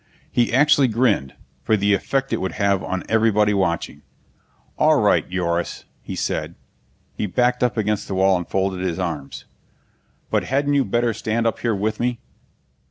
He 0.31 0.51
actually 0.51 0.87
grinned, 0.87 1.35
for 1.61 1.77
the 1.77 1.93
effect 1.93 2.33
it 2.33 2.37
would 2.41 2.53
have 2.53 2.81
on 2.83 3.03
everybody 3.07 3.53
watching. 3.53 4.01
"All 4.75 4.99
right, 4.99 5.29
Yoris," 5.29 5.85
he 6.01 6.15
said. 6.15 6.55
He 7.13 7.27
backed 7.27 7.61
against 7.61 8.07
the 8.07 8.15
wall 8.15 8.35
and 8.35 8.49
folded 8.49 8.83
his 8.83 8.97
arms. 8.97 9.45
"But 10.31 10.45
hadn't 10.45 10.73
you 10.73 10.85
better 10.85 11.13
stand 11.13 11.45
up 11.45 11.59
here 11.59 11.75
with 11.75 11.99
me?" 11.99 12.19